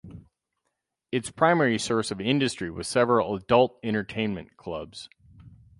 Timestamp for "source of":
1.77-2.19